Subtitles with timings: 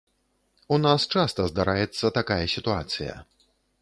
[0.77, 3.13] У нас часта здараецца такая сітуацыя.